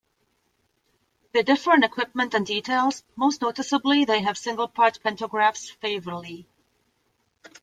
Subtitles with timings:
[1.31, 6.47] They differe in equipment and details, most noticeably they have single-part pantographs Faiveley.